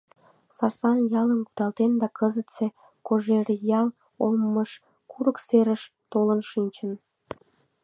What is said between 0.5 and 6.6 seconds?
Сарсан ялым кудалтен да кызытсе Кожеръял олмыш, курык серыш, толын